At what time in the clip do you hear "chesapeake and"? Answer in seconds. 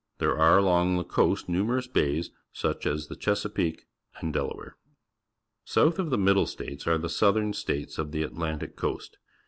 3.19-4.33